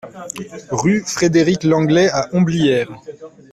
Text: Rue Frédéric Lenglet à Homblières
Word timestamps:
Rue 0.71 1.03
Frédéric 1.05 1.63
Lenglet 1.63 2.09
à 2.09 2.27
Homblières 2.33 2.89